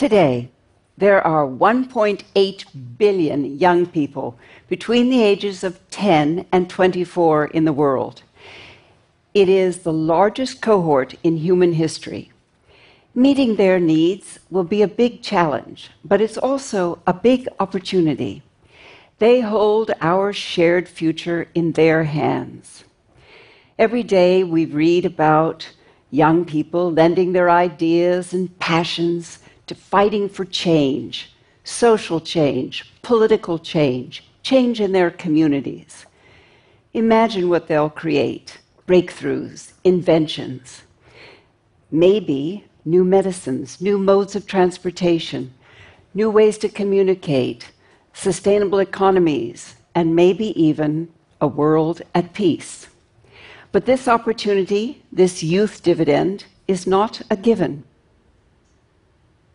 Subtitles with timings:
[0.00, 0.48] Today,
[0.96, 2.64] there are 1.8
[2.96, 8.22] billion young people between the ages of 10 and 24 in the world.
[9.34, 12.32] It is the largest cohort in human history.
[13.14, 18.42] Meeting their needs will be a big challenge, but it's also a big opportunity.
[19.18, 22.84] They hold our shared future in their hands.
[23.78, 25.68] Every day we read about
[26.10, 34.24] young people lending their ideas and passions to fighting for change, social change, political change,
[34.42, 36.06] change in their communities.
[36.92, 40.82] Imagine what they'll create breakthroughs, inventions.
[41.92, 45.54] Maybe new medicines, new modes of transportation,
[46.14, 47.70] new ways to communicate,
[48.12, 51.08] sustainable economies, and maybe even
[51.40, 52.88] a world at peace.
[53.70, 57.84] But this opportunity, this youth dividend, is not a given.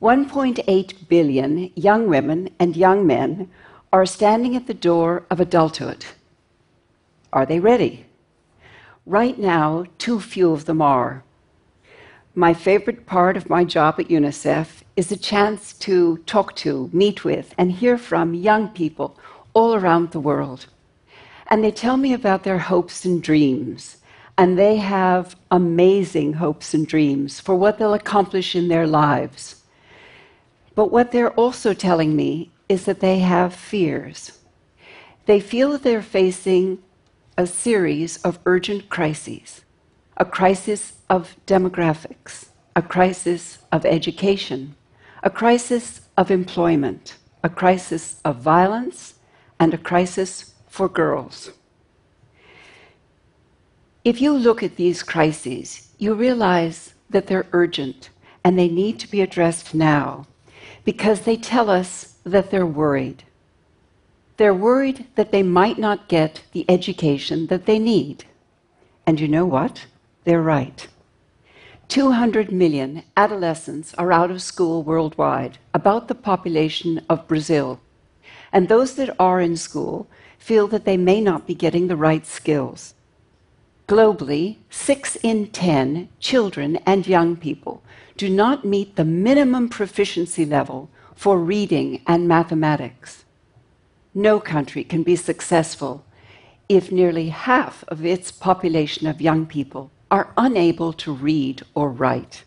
[0.00, 3.50] 1.8 billion young women and young men
[3.92, 6.06] are standing at the door of adulthood.
[7.32, 8.06] Are they ready?
[9.06, 11.24] Right now, too few of them are.
[12.32, 17.24] My favorite part of my job at UNICEF is the chance to talk to, meet
[17.24, 19.18] with, and hear from young people
[19.52, 20.66] all around the world.
[21.48, 23.96] And they tell me about their hopes and dreams.
[24.36, 29.57] And they have amazing hopes and dreams for what they'll accomplish in their lives.
[30.78, 34.38] But what they're also telling me is that they have fears.
[35.26, 36.78] They feel that they're facing
[37.36, 39.64] a series of urgent crises
[40.16, 44.76] a crisis of demographics, a crisis of education,
[45.24, 49.16] a crisis of employment, a crisis of violence,
[49.58, 51.50] and a crisis for girls.
[54.04, 58.10] If you look at these crises, you realize that they're urgent
[58.44, 60.28] and they need to be addressed now
[60.88, 63.22] because they tell us that they're worried.
[64.38, 68.24] They're worried that they might not get the education that they need.
[69.06, 69.84] And you know what?
[70.24, 70.88] They're right.
[71.88, 77.80] 200 million adolescents are out of school worldwide, about the population of Brazil.
[78.50, 82.24] And those that are in school feel that they may not be getting the right
[82.24, 82.94] skills.
[83.88, 87.82] Globally, 6 in 10 children and young people
[88.18, 93.24] do not meet the minimum proficiency level for reading and mathematics.
[94.12, 96.04] No country can be successful
[96.68, 102.44] if nearly half of its population of young people are unable to read or write.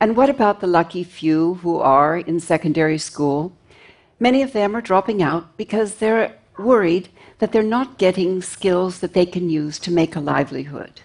[0.00, 3.52] And what about the lucky few who are in secondary school?
[4.18, 9.14] Many of them are dropping out because they're worried that they're not getting skills that
[9.14, 11.00] they can use to make a livelihood.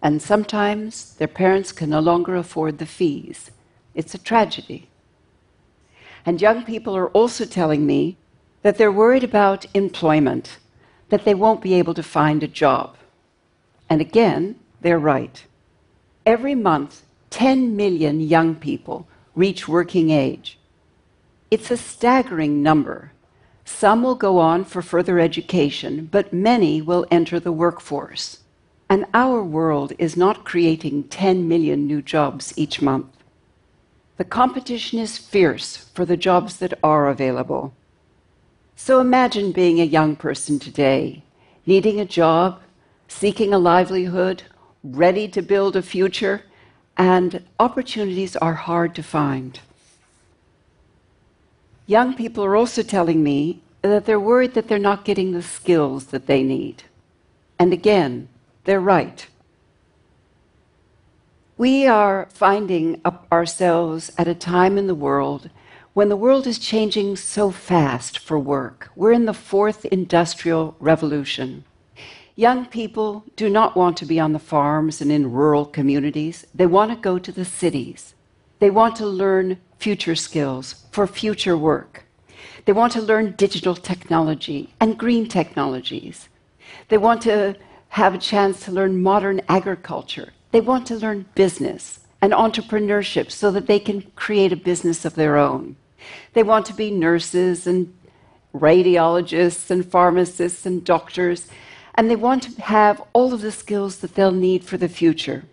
[0.00, 3.50] And sometimes their parents can no longer afford the fees.
[3.94, 4.88] It's a tragedy.
[6.24, 8.16] And young people are also telling me
[8.62, 10.58] that they're worried about employment,
[11.08, 12.96] that they won't be able to find a job.
[13.90, 15.44] And again, they're right.
[16.24, 20.58] Every month, 10 million young people reach working age.
[21.50, 23.12] It's a staggering number.
[23.64, 28.38] Some will go on for further education, but many will enter the workforce.
[28.88, 33.06] And our world is not creating 10 million new jobs each month.
[34.18, 37.72] The competition is fierce for the jobs that are available.
[38.76, 41.22] So imagine being a young person today,
[41.66, 42.60] needing a job,
[43.08, 44.42] seeking a livelihood,
[44.82, 46.42] ready to build a future,
[46.96, 49.60] and opportunities are hard to find.
[51.92, 56.06] Young people are also telling me that they're worried that they're not getting the skills
[56.06, 56.84] that they need.
[57.58, 58.30] And again,
[58.64, 59.26] they're right.
[61.58, 65.50] We are finding ourselves at a time in the world
[65.92, 68.88] when the world is changing so fast for work.
[68.96, 71.64] We're in the fourth industrial revolution.
[72.36, 76.46] Young people do not want to be on the farms and in rural communities.
[76.54, 78.14] They want to go to the cities.
[78.60, 82.04] They want to learn future skills for future work.
[82.64, 86.28] They want to learn digital technology and green technologies.
[86.88, 87.56] They want to
[87.88, 90.32] have a chance to learn modern agriculture.
[90.52, 95.16] They want to learn business and entrepreneurship so that they can create a business of
[95.16, 95.74] their own.
[96.34, 97.92] They want to be nurses and
[98.54, 101.48] radiologists and pharmacists and doctors
[101.94, 105.44] and they want to have all of the skills that they'll need for the future.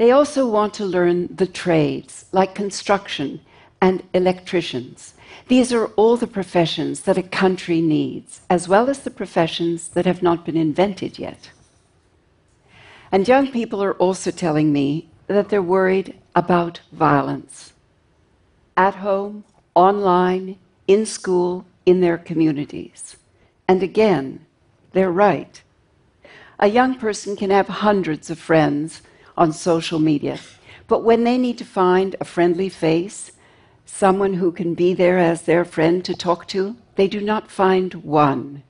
[0.00, 3.42] They also want to learn the trades, like construction
[3.82, 5.12] and electricians.
[5.48, 10.06] These are all the professions that a country needs, as well as the professions that
[10.06, 11.50] have not been invented yet.
[13.12, 17.74] And young people are also telling me that they're worried about violence.
[18.78, 19.44] at home,
[19.74, 20.56] online,
[20.86, 23.16] in school, in their communities.
[23.68, 24.46] And again,
[24.92, 25.62] they're right.
[26.58, 29.02] A young person can have hundreds of friends
[29.40, 30.38] on social media,
[30.86, 33.32] but when they need to find a friendly face,
[33.86, 37.94] someone who can be there as their friend to talk to, they do not find
[37.94, 38.62] one.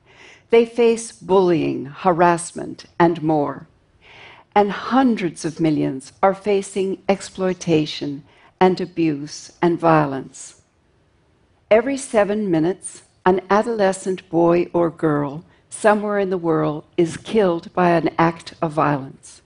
[0.49, 3.67] They face bullying, harassment, and more.
[4.55, 8.23] And hundreds of millions are facing exploitation
[8.59, 10.61] and abuse and violence.
[11.69, 17.89] Every seven minutes, an adolescent boy or girl somewhere in the world is killed by
[17.91, 19.40] an act of violence.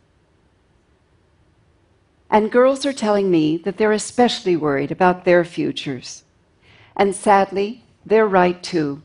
[2.36, 6.26] And girls are telling me that they're especially worried about their futures.
[6.98, 9.02] And sadly, they're right too.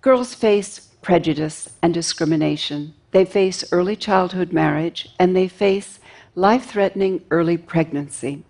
[0.00, 2.94] Girls face prejudice and discrimination.
[3.12, 6.00] They face early childhood marriage and they face
[6.34, 8.42] life threatening early pregnancy.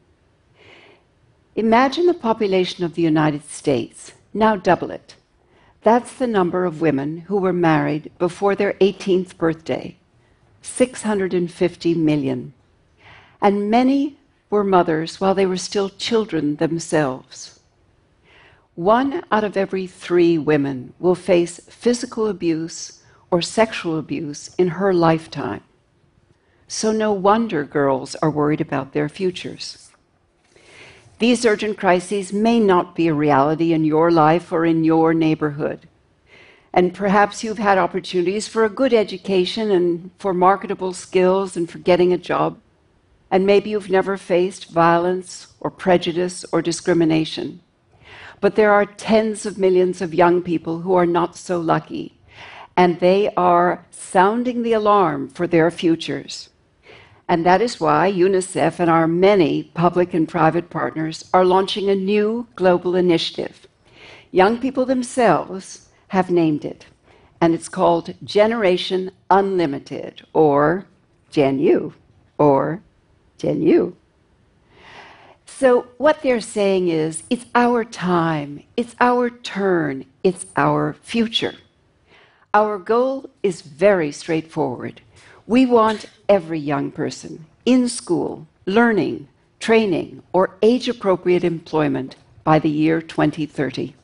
[1.54, 4.12] Imagine the population of the United States.
[4.32, 5.16] Now double it.
[5.82, 9.98] That's the number of women who were married before their 18th birthday
[10.62, 12.54] 650 million.
[13.44, 14.16] And many
[14.48, 17.60] were mothers while they were still children themselves.
[18.74, 24.94] One out of every three women will face physical abuse or sexual abuse in her
[24.94, 25.62] lifetime.
[26.68, 29.90] So, no wonder girls are worried about their futures.
[31.18, 35.86] These urgent crises may not be a reality in your life or in your neighborhood.
[36.72, 41.78] And perhaps you've had opportunities for a good education and for marketable skills and for
[41.78, 42.58] getting a job.
[43.34, 47.58] And maybe you've never faced violence or prejudice or discrimination.
[48.40, 52.16] But there are tens of millions of young people who are not so lucky,
[52.76, 56.50] and they are sounding the alarm for their futures.
[57.28, 61.96] And that is why UNICEF and our many public and private partners are launching a
[61.96, 63.66] new global initiative.
[64.30, 66.86] Young people themselves have named it,
[67.40, 70.86] and it's called Generation Unlimited, or
[71.32, 71.94] Gen U,
[72.38, 72.80] or
[73.38, 73.96] Gen you.
[75.46, 81.54] So, what they're saying is it's our time, it's our turn, it's our future.
[82.52, 85.00] Our goal is very straightforward
[85.46, 89.28] we want every young person in school, learning,
[89.60, 93.94] training, or age appropriate employment by the year 2030.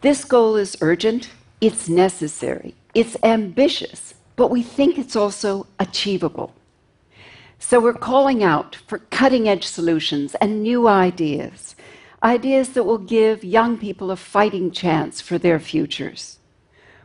[0.00, 1.30] This goal is urgent,
[1.60, 6.54] it's necessary, it's ambitious, but we think it's also achievable.
[7.60, 11.74] So we're calling out for cutting edge solutions and new ideas,
[12.22, 16.38] ideas that will give young people a fighting chance for their futures.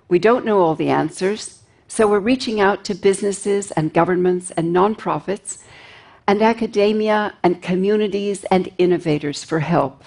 [0.07, 4.73] We don't know all the answers, so we're reaching out to businesses and governments and
[4.73, 5.63] nonprofits
[6.27, 10.03] and academia and communities and innovators for help.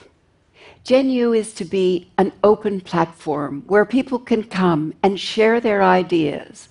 [0.84, 6.68] GenU is to be an open platform where people can come and share their ideas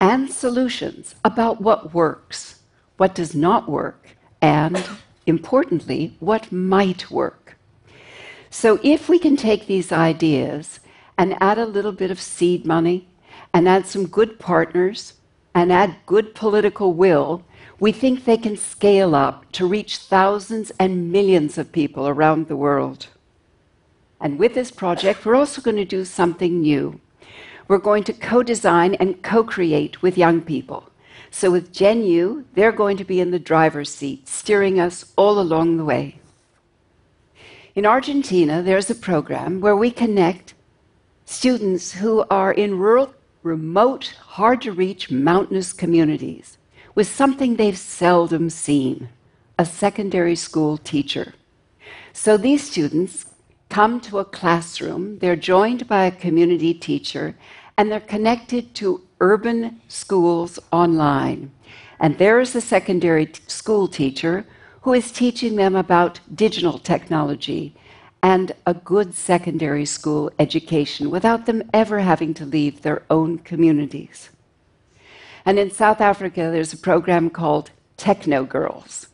[0.00, 2.60] and solutions about what works,
[2.96, 4.82] what does not work, and
[5.26, 7.56] importantly, what might work.
[8.50, 10.80] So if we can take these ideas
[11.18, 13.08] and add a little bit of seed money
[13.52, 15.14] and add some good partners
[15.54, 17.42] and add good political will,
[17.80, 22.56] we think they can scale up to reach thousands and millions of people around the
[22.56, 23.08] world.
[24.20, 27.00] And with this project, we're also going to do something new.
[27.66, 30.90] We're going to co design and co create with young people.
[31.36, 35.40] So, with Gen U, they're going to be in the driver's seat, steering us all
[35.40, 36.20] along the way.
[37.74, 40.54] In Argentina, there's a program where we connect
[41.24, 43.12] students who are in rural
[43.42, 46.56] remote, hard to reach mountainous communities
[46.94, 49.08] with something they've seldom seen
[49.58, 51.34] a secondary school teacher.
[52.12, 53.26] So these students
[53.70, 57.34] come to a classroom, they're joined by a community teacher,
[57.76, 61.50] and they're connected to urban schools online.
[61.98, 64.44] And there is a secondary school teacher
[64.82, 67.74] who is teaching them about digital technology
[68.22, 74.30] and a good secondary school education without them ever having to leave their own communities.
[75.44, 79.08] And in South Africa, there's a program called Techno Girls.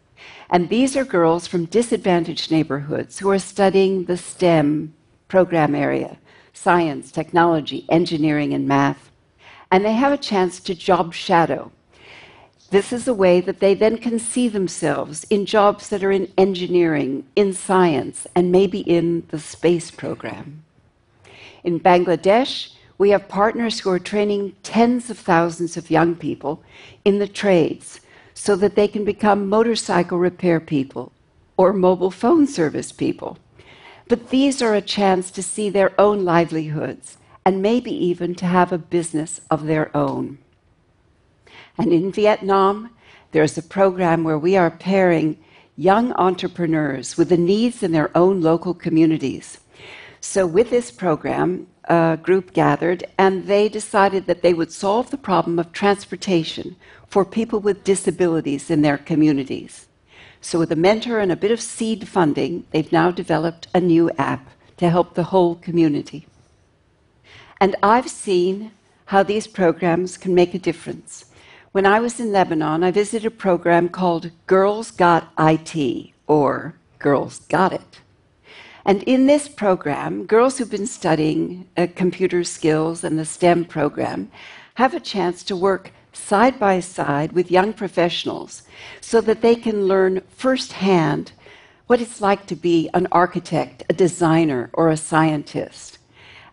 [0.49, 4.95] And these are girls from disadvantaged neighborhoods who are studying the STEM
[5.29, 6.19] program area
[6.53, 9.11] science, technology, engineering, and math.
[9.71, 11.71] And they have a chance to job shadow
[12.71, 16.33] this is a way that they then can see themselves in jobs that are in
[16.39, 20.63] engineering, in science, and maybe in the space program.
[21.65, 26.63] In Bangladesh, we have partners who are training tens of thousands of young people
[27.05, 28.01] in the trades
[28.35, 31.11] so that they can become motorcycle repair people,
[31.57, 33.37] or mobile phone service people.
[34.11, 38.73] But these are a chance to see their own livelihoods and maybe even to have
[38.73, 40.39] a business of their own.
[41.79, 42.91] And in Vietnam,
[43.31, 45.39] there's a program where we are pairing
[45.77, 49.59] young entrepreneurs with the needs in their own local communities.
[50.21, 55.19] So, with this program, a group gathered and they decided that they would solve the
[55.19, 56.75] problem of transportation
[57.07, 59.87] for people with disabilities in their communities.
[60.41, 64.11] So, with a mentor and a bit of seed funding, they've now developed a new
[64.13, 66.27] app to help the whole community.
[67.61, 68.73] And I've seen
[69.07, 71.27] how these programs can make a difference.
[71.73, 77.41] When I was in Lebanon, I visited a program called Girls Got IT, or Girls
[77.41, 78.01] Got It.
[78.85, 84.31] And in this program, girls who've been studying uh, computer skills and the STEM program
[84.75, 88.63] have a chance to work side by side with young professionals
[89.01, 91.33] so that they can learn firsthand
[91.87, 95.99] what it's like to be an architect, a designer, or a scientist.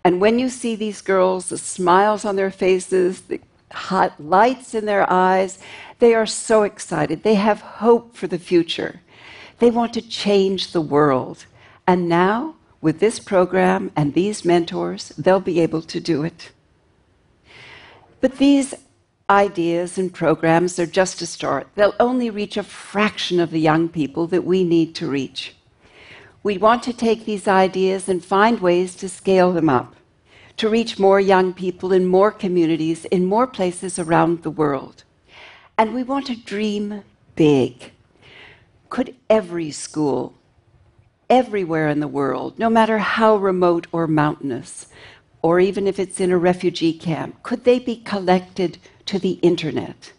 [0.04, 3.40] And when you see these girls, the smiles on their faces, the
[3.72, 5.60] hot lights in their eyes,
[6.00, 7.24] they are so excited.
[7.24, 9.02] They have hope for the future.
[9.60, 11.46] They want to change the world.
[11.86, 16.52] And now, with this program and these mentors, they'll be able to do it.
[18.22, 18.74] But these
[19.30, 21.68] ideas and programs are just a start.
[21.76, 25.56] They'll only reach a fraction of the young people that we need to reach.
[26.44, 29.98] We want to take these ideas and find ways to scale them up
[30.58, 35.04] to reach more young people in more communities, in more places around the world.
[35.78, 37.04] And we want to dream
[37.36, 37.92] big.
[38.90, 40.34] Could every school,
[41.30, 44.88] everywhere in the world, no matter how remote or mountainous,
[45.44, 50.14] or even if it's in a refugee camp, could they be collected to the internet?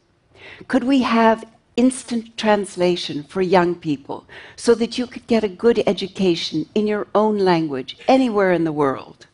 [0.67, 1.45] Could we have
[1.77, 4.27] instant translation for young people
[4.57, 8.73] so that you could get a good education in your own language anywhere in the
[8.73, 9.27] world?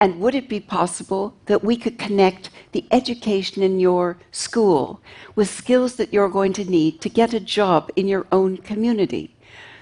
[0.00, 5.00] And would it be possible that we could connect the education in your school
[5.36, 9.34] with skills that you're going to need to get a job in your own community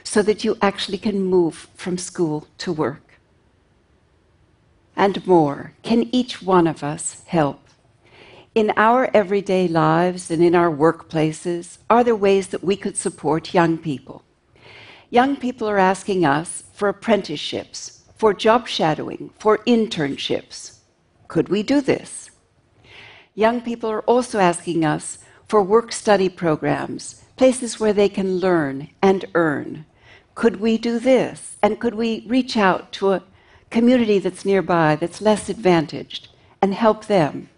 [0.04, 3.18] so that you actually can move from school to work?
[4.94, 7.61] And more, can each one of us help?
[8.54, 13.54] In our everyday lives and in our workplaces, are there ways that we could support
[13.54, 14.24] young people?
[15.10, 20.78] Young people are asking us for apprenticeships for job shadowing, for internships.
[21.26, 22.30] Could we do this?
[23.34, 25.18] Young people are also asking us
[25.48, 29.86] for work study programs, places where they can learn and earn.
[30.36, 31.56] Could we do this?
[31.64, 33.24] And could we reach out to a
[33.70, 36.28] community that's nearby, that's less advantaged,
[36.62, 37.48] and help them?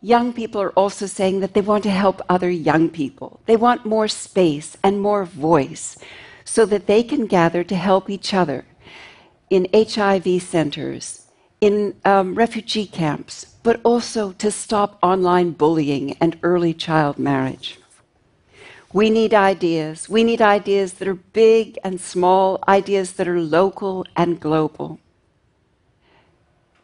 [0.00, 3.40] Young people are also saying that they want to help other young people.
[3.46, 5.98] They want more space and more voice
[6.44, 8.64] so that they can gather to help each other
[9.50, 11.26] in HIV centers,
[11.60, 17.78] in um, refugee camps, but also to stop online bullying and early child marriage.
[18.92, 20.08] We need ideas.
[20.08, 25.00] We need ideas that are big and small, ideas that are local and global.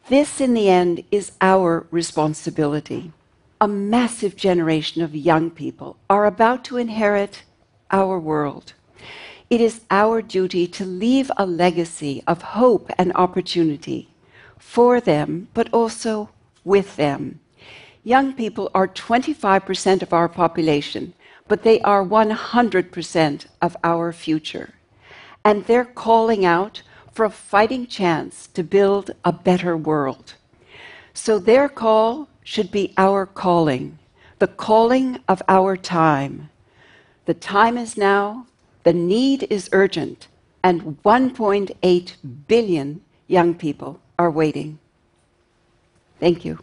[0.07, 3.11] This, in the end, is our responsibility.
[3.59, 7.41] A massive generation of young people are about to inherit
[7.89, 8.73] our world.
[9.49, 14.09] It is our duty to leave a legacy of hope and opportunity
[14.59, 16.29] for them, but also
[16.63, 17.39] with them.
[18.03, 21.15] Young people are 25% of our population,
[21.47, 24.75] but they are 100% of our future.
[25.43, 26.83] And they're calling out
[27.15, 30.33] for a fighting chance to build a better world.
[31.13, 33.97] So their call should be our calling,
[34.39, 36.49] the calling of our time.
[37.23, 38.47] The time is now
[38.83, 40.27] the need is urgent,
[40.61, 42.13] and 1.8
[42.47, 44.77] billion young people are waiting.
[46.19, 46.59] Thank you.